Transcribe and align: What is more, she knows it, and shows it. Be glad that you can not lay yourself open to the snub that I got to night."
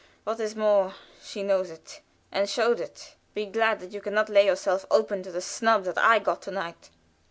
What 0.23 0.39
is 0.39 0.55
more, 0.55 0.95
she 1.21 1.43
knows 1.43 1.69
it, 1.69 2.01
and 2.31 2.49
shows 2.49 2.79
it. 2.79 3.13
Be 3.35 3.45
glad 3.45 3.79
that 3.81 3.91
you 3.91 4.01
can 4.01 4.15
not 4.15 4.29
lay 4.29 4.47
yourself 4.47 4.83
open 4.89 5.21
to 5.21 5.31
the 5.31 5.41
snub 5.41 5.83
that 5.83 5.99
I 5.99 6.17
got 6.17 6.41
to 6.41 6.51
night." 6.51 6.89